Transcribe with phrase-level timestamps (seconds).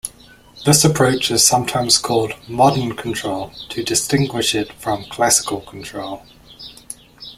[0.65, 6.23] This approach is sometimes called "modern control" to distinguish it from "classical control".